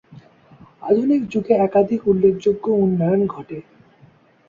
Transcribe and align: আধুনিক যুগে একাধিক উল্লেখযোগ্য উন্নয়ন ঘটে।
আধুনিক 0.81 1.21
যুগে 1.33 1.53
একাধিক 1.57 2.01
উল্লেখযোগ্য 2.07 2.65
উন্নয়ন 2.77 3.21
ঘটে। 3.27 3.57